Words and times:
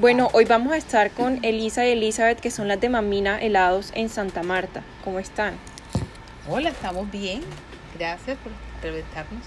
Bueno, 0.00 0.28
hoy 0.32 0.44
vamos 0.44 0.72
a 0.72 0.76
estar 0.76 1.10
con 1.10 1.44
Elisa 1.44 1.84
y 1.84 1.90
Elizabeth, 1.90 2.38
que 2.38 2.52
son 2.52 2.68
las 2.68 2.80
de 2.80 2.88
Mamina 2.88 3.40
Helados 3.42 3.90
en 3.96 4.08
Santa 4.08 4.44
Marta. 4.44 4.84
¿Cómo 5.02 5.18
están? 5.18 5.56
Hola, 6.48 6.68
estamos 6.68 7.10
bien. 7.10 7.40
Gracias 7.98 8.38
por 8.38 8.52
entrevistarnos. 8.76 9.42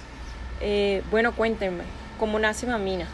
Eh, 0.59 1.03
bueno, 1.09 1.33
cuéntenme, 1.33 1.85
¿cómo 2.19 2.37
nace 2.37 2.67
Mamina? 2.67 3.07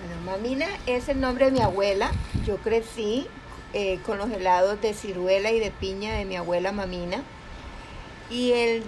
Bueno, 0.00 0.32
Mamina 0.32 0.66
es 0.86 1.10
el 1.10 1.20
nombre 1.20 1.44
de 1.44 1.50
mi 1.50 1.60
abuela. 1.60 2.10
Yo 2.46 2.56
crecí 2.56 3.26
eh, 3.74 3.98
con 4.06 4.16
los 4.16 4.30
helados 4.30 4.80
de 4.80 4.94
ciruela 4.94 5.50
y 5.50 5.60
de 5.60 5.70
piña 5.70 6.14
de 6.14 6.24
mi 6.24 6.36
abuela 6.36 6.72
Mamina. 6.72 7.22
Y 8.30 8.52
el, 8.52 8.82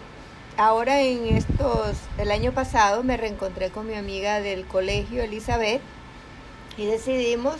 ahora 0.57 1.03
en 1.03 1.37
estos, 1.37 1.99
el 2.17 2.31
año 2.31 2.53
pasado 2.53 3.03
me 3.03 3.19
reencontré 3.19 3.69
con 3.69 3.87
mi 3.87 3.93
amiga 3.93 4.41
del 4.41 4.65
colegio, 4.65 5.23
Elizabeth, 5.23 5.83
y 6.79 6.87
decidimos 6.87 7.57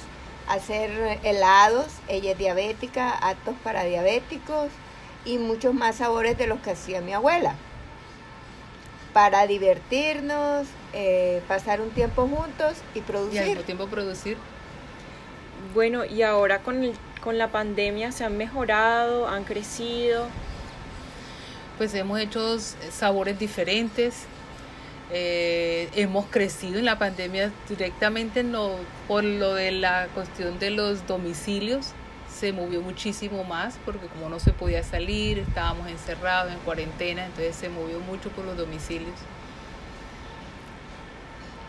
hacer 0.51 1.21
helados, 1.23 1.87
ella 2.09 2.33
es 2.33 2.39
diabética, 2.39 3.11
actos 3.11 3.55
para 3.63 3.85
diabéticos 3.85 4.69
y 5.25 5.39
muchos 5.39 5.75
más 5.75 5.97
sabores 5.97 6.37
de 6.37 6.47
los 6.47 6.61
que 6.61 6.73
hacía 6.73 7.01
mi 7.01 7.13
abuela. 7.13 7.55
Para 9.13 9.47
divertirnos, 9.47 10.67
eh, 10.93 11.43
pasar 11.47 11.81
un 11.81 11.91
tiempo 11.91 12.29
juntos 12.29 12.79
y 12.95 13.01
producir. 13.01 13.35
Y 13.35 13.39
al 13.39 13.49
mismo 13.49 13.63
tiempo 13.63 13.87
producir. 13.87 14.37
Bueno, 15.75 16.05
y 16.05 16.23
ahora 16.23 16.61
con, 16.61 16.83
el, 16.83 16.95
con 17.23 17.39
la 17.39 17.49
pandemia 17.49 18.11
se 18.13 18.25
han 18.25 18.37
mejorado, 18.37 19.29
han 19.29 19.45
crecido. 19.45 20.27
Pues 21.79 21.95
hemos 21.95 22.19
hecho 22.19 22.59
sabores 22.91 23.39
diferentes, 23.39 24.25
eh, 25.13 25.89
hemos 25.95 26.27
crecido 26.27 26.79
en 26.79 26.85
la 26.85 26.99
pandemia 26.99 27.53
directamente 27.69 28.45
no, 28.45 28.77
por 29.09 29.25
lo 29.25 29.55
de 29.55 29.73
la 29.73 30.09
cuestión 30.15 30.59
de 30.59 30.71
los 30.71 31.07
domicilios. 31.07 31.93
Se 32.33 32.53
movió 32.53 32.81
muchísimo 32.81 33.43
más 33.43 33.79
porque 33.85 34.07
como 34.07 34.29
no 34.29 34.39
se 34.39 34.53
podía 34.53 34.83
salir, 34.85 35.41
estábamos 35.41 35.89
encerrados 35.89 36.53
en 36.53 36.59
cuarentena, 36.61 37.27
entonces 37.27 37.57
se 37.57 37.69
movió 37.69 37.99
mucho 38.01 38.31
por 38.31 38.45
los 38.45 38.57
domicilios. 38.57 39.15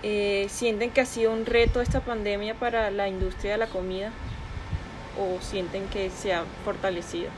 Eh, 0.03 0.47
¿Sienten 0.49 0.91
que 0.91 1.01
ha 1.01 1.05
sido 1.05 1.31
un 1.31 1.45
reto 1.45 1.81
esta 1.81 1.99
pandemia 1.99 2.55
para 2.55 2.91
la 2.91 3.07
industria 3.07 3.53
de 3.53 3.57
la 3.57 3.67
comida 3.67 4.11
o 5.19 5.41
sienten 5.41 5.87
que 5.87 6.09
se 6.11 6.33
ha 6.33 6.43
fortalecido? 6.63 7.29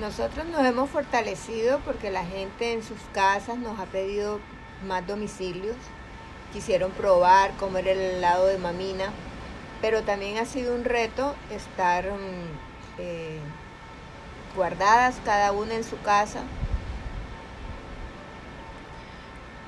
Nosotros 0.00 0.46
nos 0.46 0.64
hemos 0.64 0.90
fortalecido 0.90 1.78
porque 1.84 2.10
la 2.10 2.24
gente 2.24 2.72
en 2.72 2.82
sus 2.82 2.98
casas 3.12 3.58
nos 3.58 3.78
ha 3.78 3.86
pedido 3.86 4.40
más 4.84 5.06
domicilios, 5.06 5.76
quisieron 6.52 6.92
probar 6.92 7.50
comer 7.56 7.88
el 7.88 7.98
helado 7.98 8.46
de 8.46 8.58
mamina, 8.58 9.06
pero 9.80 10.02
también 10.02 10.38
ha 10.38 10.46
sido 10.46 10.74
un 10.74 10.84
reto 10.84 11.34
estar 11.50 12.04
mm, 12.04 12.98
eh, 12.98 13.38
guardadas 14.54 15.16
cada 15.24 15.52
una 15.52 15.74
en 15.74 15.84
su 15.84 16.00
casa. 16.00 16.42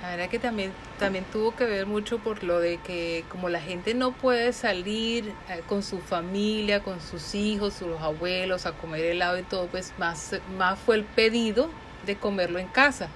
La 0.03 0.11
verdad 0.11 0.29
que 0.29 0.39
también, 0.39 0.73
también 1.01 1.25
tuvo 1.33 1.57
que 1.57 1.65
ver 1.65 1.87
mucho 1.87 2.19
por 2.19 2.45
lo 2.45 2.61
de 2.61 2.79
que 2.79 3.25
como 3.29 3.49
la 3.49 3.61
gente 3.61 3.93
no 3.93 4.13
puede 4.13 4.53
salir 4.53 5.33
eh, 5.49 5.63
con 5.67 5.83
su 5.83 5.99
familia, 5.99 6.85
con 6.85 7.01
sus 7.01 7.35
hijos, 7.35 7.75
sus 7.75 8.01
abuelos 8.01 8.67
a 8.67 8.73
comer 8.73 9.05
helado 9.05 9.39
y 9.39 9.43
todo, 9.43 9.67
pues 9.67 9.93
más, 9.99 10.37
más 10.57 10.79
fue 10.79 10.97
el 10.97 11.05
pedido 11.05 11.69
de 12.05 12.17
comerlo 12.17 12.61
en 12.61 12.69
casa. 12.69 13.09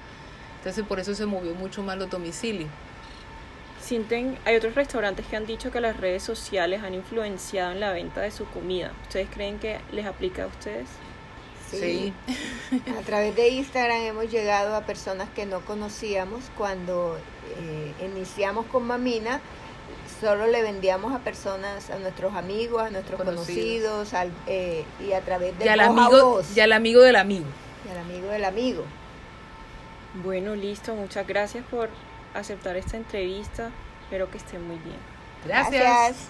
Entonces 0.60 0.84
por 0.86 1.00
eso 1.00 1.14
se 1.14 1.24
movió 1.24 1.54
mucho 1.54 1.82
más 1.82 1.96
los 1.96 2.10
domicilios. 2.10 2.68
Sienten, 3.82 4.36
hay 4.44 4.56
otros 4.56 4.74
restaurantes 4.74 5.24
que 5.26 5.36
han 5.36 5.46
dicho 5.46 5.72
que 5.72 5.80
las 5.80 5.96
redes 5.96 6.22
sociales 6.22 6.82
han 6.82 6.92
influenciado 6.92 7.72
en 7.72 7.80
la 7.80 7.92
venta 7.92 8.20
de 8.20 8.30
su 8.30 8.44
comida. 8.44 8.92
¿Ustedes 9.04 9.28
creen 9.32 9.58
que 9.58 9.80
les 9.90 10.04
aplica 10.04 10.44
a 10.44 10.46
ustedes? 10.48 10.86
Sí. 11.70 12.12
A 12.98 13.02
través 13.02 13.34
de 13.36 13.48
Instagram 13.48 14.02
hemos 14.02 14.30
llegado 14.30 14.74
a 14.74 14.82
personas 14.82 15.28
que 15.30 15.46
no 15.46 15.60
conocíamos 15.60 16.42
cuando 16.58 17.16
eh, 17.58 17.94
iniciamos 18.04 18.66
con 18.66 18.86
Mamina. 18.86 19.40
Solo 20.20 20.46
le 20.46 20.62
vendíamos 20.62 21.14
a 21.14 21.20
personas, 21.20 21.88
a 21.88 21.98
nuestros 21.98 22.34
amigos, 22.34 22.82
a 22.82 22.90
nuestros 22.90 23.22
conocidos, 23.22 24.12
al, 24.12 24.30
eh, 24.46 24.84
y 25.00 25.12
a 25.12 25.20
través 25.22 25.58
de 25.58 25.64
y 25.64 25.68
al 25.68 25.80
amigo, 25.80 26.42
y 26.54 26.60
al 26.60 26.72
amigo 26.72 27.00
del 27.00 27.16
amigo. 27.16 27.46
Y 27.86 27.90
al 27.90 27.98
amigo 27.98 28.28
del 28.28 28.44
amigo. 28.44 28.84
Bueno, 30.14 30.54
listo. 30.54 30.94
Muchas 30.94 31.26
gracias 31.26 31.64
por 31.66 31.88
aceptar 32.34 32.76
esta 32.76 32.96
entrevista. 32.96 33.70
Espero 34.02 34.30
que 34.30 34.38
estén 34.38 34.66
muy 34.66 34.78
bien. 34.78 34.98
Gracias. 35.44 36.28